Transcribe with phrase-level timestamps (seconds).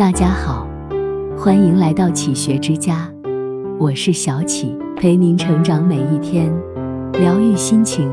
[0.00, 0.66] 大家好，
[1.36, 3.06] 欢迎来到启学之家，
[3.78, 6.50] 我是小启，陪您成长每一天，
[7.12, 8.10] 疗愈心情，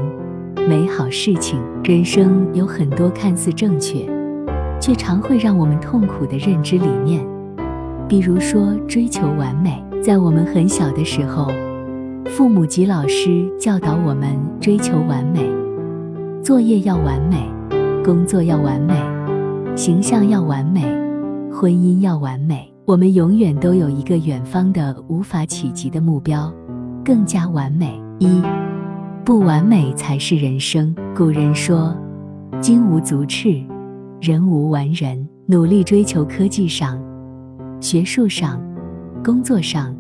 [0.68, 1.58] 美好事情。
[1.86, 4.06] 人生有很多看似正确，
[4.82, 7.26] 却常会让我们痛苦的认知理念，
[8.06, 9.82] 比如说追求完美。
[10.04, 11.50] 在我们很小的时候，
[12.26, 15.50] 父母及老师教导我们追求完美，
[16.44, 17.50] 作业要完美，
[18.04, 18.94] 工作要完美，
[19.78, 21.07] 形象要完美。
[21.60, 26.54] 婚姻要完美，我们永远都有一个远方的无法企及的目标，
[27.04, 28.00] 更加完美。
[28.20, 28.44] 一
[29.26, 30.96] 不完美才是人生。
[31.16, 31.98] 古人说
[32.62, 33.60] ：“金无足赤，
[34.22, 37.02] 人无完人。”努力追求科技上、
[37.82, 38.62] 学术上、
[39.24, 39.96] 工作上、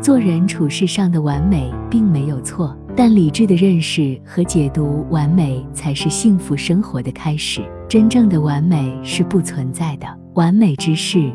[0.00, 2.78] 做人处事上的完美，并没有错。
[2.94, 7.60] 但理智的认识和解读，完美才是幸福生活的开始。
[7.88, 10.06] 真正的完美是不存在的。
[10.34, 11.30] 完美之事，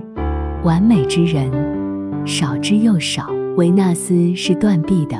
[0.64, 1.52] 完美之人，
[2.26, 3.28] 少之又少。
[3.56, 5.16] 维纳斯是断臂的，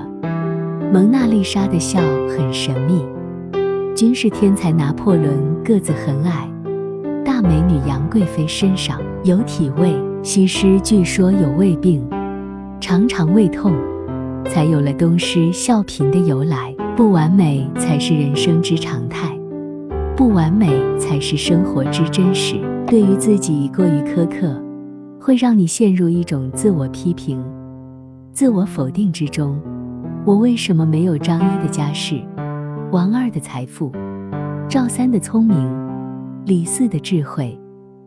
[0.92, 3.06] 蒙娜丽莎的笑很神秘，
[3.96, 6.50] 军事天才拿破仑个子很矮，
[7.24, 12.04] 大美女杨贵妃身上有体味，西施据说有胃病，
[12.80, 13.76] 常常胃痛，
[14.46, 16.74] 才有了东施效颦的由来。
[16.96, 19.38] 不完美才是人生之常态，
[20.16, 20.68] 不完美
[20.98, 22.56] 才是生活之真实。
[22.90, 24.64] 对于自己过于苛刻，
[25.20, 27.46] 会让你陷入一种自我批评、
[28.32, 29.60] 自我否定之中。
[30.26, 32.22] 我为什么没有张一的家世、
[32.94, 33.92] 王二的财富、
[34.70, 35.70] 赵三的聪明、
[36.46, 37.60] 李四的智慧、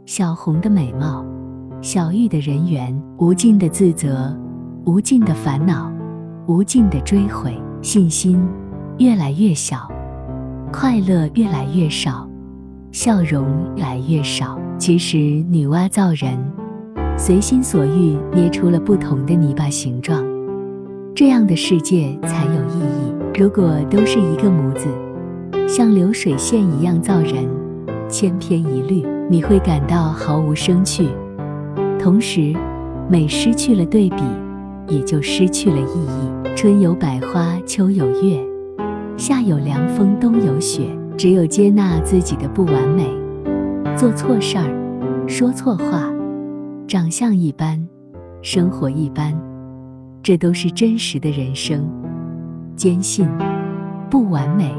[0.07, 1.27] 小红的美貌、
[1.83, 2.99] 小玉的人缘？
[3.19, 4.35] 无尽的自责，
[4.87, 5.93] 无尽的烦恼，
[6.47, 8.43] 无尽的追悔，信心
[8.97, 9.93] 越来越小，
[10.73, 12.27] 快乐越来越少。
[12.93, 14.59] 笑容越来越少。
[14.81, 16.39] 其实女娲造人，
[17.15, 20.25] 随心所欲捏出了不同的泥巴形状，
[21.15, 23.39] 这样的世界才有意义。
[23.39, 24.87] 如果都是一个模子，
[25.69, 27.47] 像流水线一样造人，
[28.09, 31.09] 千篇一律，你会感到毫无生趣。
[31.99, 32.55] 同时，
[33.07, 34.23] 美失去了对比，
[34.89, 36.57] 也就失去了意义。
[36.57, 38.43] 春有百花，秋有月，
[39.19, 40.85] 夏有凉风，冬有雪。
[41.19, 43.07] 只有接纳自己的不完美，
[43.97, 46.11] 做错事儿，说错话，
[46.87, 47.79] 长相一般，
[48.43, 49.39] 生活一般，
[50.23, 51.87] 这都是真实的人生。
[52.77, 53.29] 坚信
[54.09, 54.75] 不完美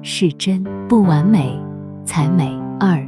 [0.00, 1.58] 是真，不完美
[2.04, 2.50] 才美。
[2.80, 3.06] 二，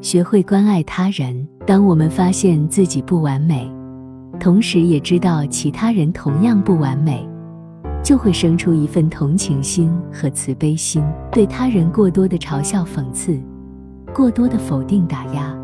[0.00, 1.46] 学会关爱他人。
[1.66, 3.70] 当我们发现自己不完美，
[4.38, 7.26] 同时也知道其他人同样不完美。
[8.02, 11.04] 就会生出一份同情心和慈悲心。
[11.30, 13.38] 对他人过多的嘲笑、讽刺，
[14.14, 15.56] 过多的否定、打压，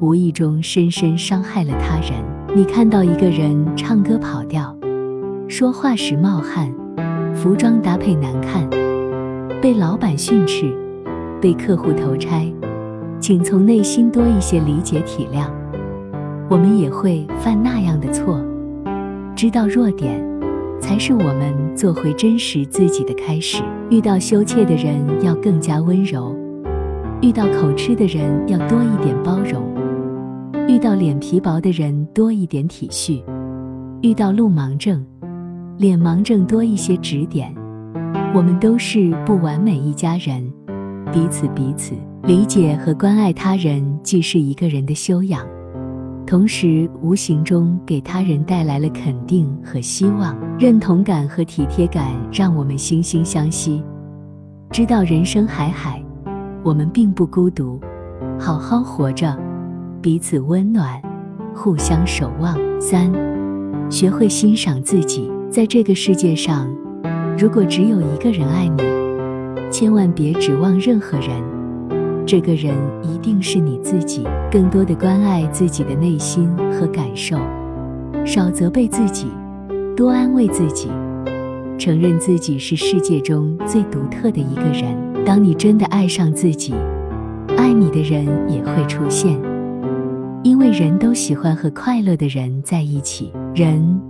[0.00, 2.12] 无意中深深伤害了他人。
[2.54, 4.76] 你看到一个人唱歌跑调，
[5.48, 6.72] 说话时冒汗，
[7.34, 8.68] 服装搭配难看，
[9.60, 10.74] 被老板训斥，
[11.40, 12.52] 被客户投拆，
[13.20, 15.48] 请从内心多一些理解体谅。
[16.48, 18.40] 我们也会犯那样的错，
[19.36, 20.26] 知道弱点。
[20.80, 23.62] 才是我们做回真实自己的开始。
[23.90, 26.37] 遇到羞怯的人要更加温柔，
[27.20, 29.60] 遇到口吃的人要多一点包容，
[30.68, 33.20] 遇到脸皮薄的人多一点体恤，
[34.02, 35.04] 遇到路盲症、
[35.76, 37.52] 脸盲症多一些指点。
[38.32, 40.48] 我们都是不完美一家人，
[41.12, 45.44] 彼此彼此理解和关爱他人，既是一个人的修养。
[46.24, 53.82] 同时，无形中给他人带来了肯定和希望、认同感和体贴感，让我们惺惺相惜，
[54.70, 56.00] 知道人生海海，
[56.62, 57.80] 我们并不孤独，
[58.38, 59.36] 好好活着，
[60.02, 61.00] 彼此温暖，
[61.54, 62.56] 互相守望。
[62.80, 63.10] 三，
[63.90, 66.68] 学会欣赏自己，在这个世界上，
[67.38, 68.82] 如果只有一个人爱你，
[69.70, 71.42] 千万别指望任何人。
[72.26, 77.38] 这个人一定是你自己，更多的关爱自己的内心和感受，
[78.24, 79.28] 少责备自己，
[79.96, 80.90] 多安慰自己，
[81.78, 85.07] 承认自己是世界中最独特的一个人。
[85.28, 86.72] 当你真的爱上自己，
[87.58, 89.38] 爱你的人也会出现，
[90.42, 93.30] 因为人都喜欢和快乐的人在一起。
[93.54, 94.00] 人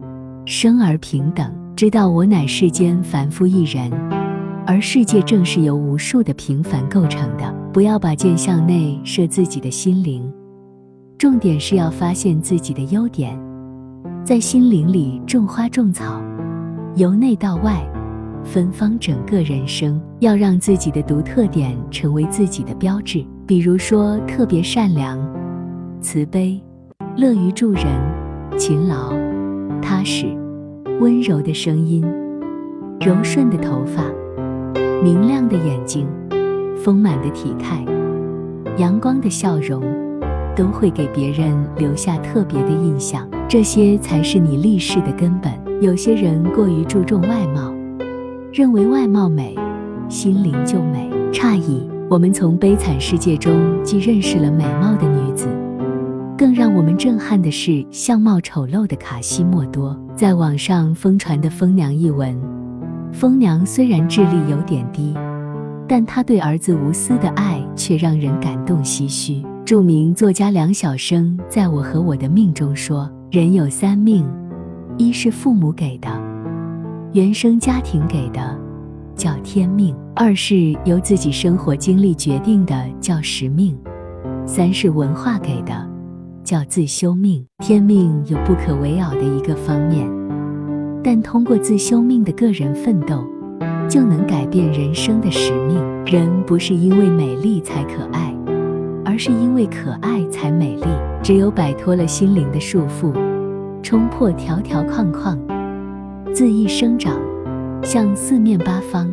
[0.46, 3.90] 生而平等，知道我乃世间凡夫一人，
[4.64, 7.52] 而世界正是由无数的平凡构成的。
[7.72, 10.22] 不要把箭向内射自己的心灵，
[11.18, 13.36] 重点是要发现自己的优点，
[14.22, 16.22] 在心灵里种花种草，
[16.94, 17.84] 由内到外
[18.44, 20.00] 芬芳整个人生。
[20.20, 25.17] 要让自己的独特点成为自己的标志，比如说特别善良、
[26.00, 26.61] 慈悲、
[27.17, 27.85] 乐于助人、
[28.58, 29.12] 勤劳、
[29.81, 30.26] 踏实、
[31.00, 32.05] 温柔的声音、
[33.00, 34.02] 柔顺的头发、
[35.00, 36.08] 明亮的眼睛、
[36.76, 37.85] 丰满的体态、
[38.76, 39.81] 阳光的笑容，
[40.56, 43.25] 都会给别人留下特别的印象。
[43.49, 45.52] 这些才是你立世的根本。
[45.81, 47.73] 有些人过于注重外貌，
[48.50, 49.54] 认为外貌美，
[50.08, 51.08] 心灵就美。
[51.30, 53.52] 诧异，我们从悲惨世界中
[53.84, 55.46] 既认识了美貌的女子，
[56.36, 59.94] 更让我们震撼的是相貌丑陋的卡西莫多。
[60.16, 62.34] 在网上疯传的疯娘一文，
[63.12, 65.14] 疯娘虽然智力有点低，
[65.86, 69.44] 但她对儿子无私的爱却让人感动唏嘘。
[69.66, 73.10] 著名作家梁晓声在我和我的命中说。
[73.30, 74.26] 人有三命，
[74.96, 76.08] 一是父母给的，
[77.14, 78.40] 原生家庭给的，
[79.14, 83.75] 叫天命；二是由自己生活经历决定的，叫使命；
[84.44, 85.88] 三是文化给的，
[86.44, 87.43] 叫自修命。
[87.60, 90.06] 天命有不可为拗的一个方面，
[91.02, 93.25] 但通过自修命的个人奋斗，
[93.88, 95.82] 就能改变人生的使命。
[96.04, 98.34] 人不是因为美丽才可爱，
[99.02, 100.84] 而是因为可爱才美丽。
[101.22, 103.14] 只有摆脱了心灵的束缚，
[103.82, 105.38] 冲破条条框框，
[106.38, 107.19] 恣意生长，
[107.82, 109.11] 向四面八方，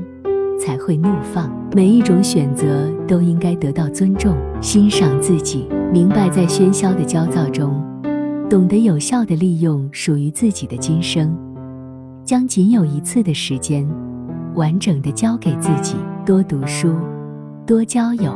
[0.60, 1.52] 才会怒放。
[1.76, 4.38] 每一种选择都应该得到尊重。
[4.62, 7.84] 欣赏自己，明白在喧嚣的焦躁中，
[8.48, 11.36] 懂得有效的利用属于自己的今生，
[12.24, 13.90] 将仅有一次的时间，
[14.54, 15.96] 完整的交给自己。
[16.28, 16.94] 多读书，
[17.66, 18.36] 多交友，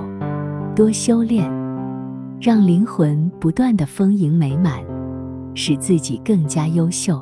[0.76, 1.48] 多修炼。
[2.42, 4.80] 让灵魂不断的丰盈美满，
[5.54, 7.22] 使自己更加优秀。